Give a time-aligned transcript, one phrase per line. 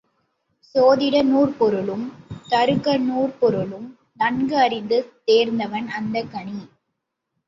[0.75, 2.05] சோதிடநூற் பொருளும்
[2.47, 3.85] தருக்க நூற்பொருளும்
[4.19, 6.57] நன்குஅறிந்து தேர்ந்தவன் அந்தக் கணி.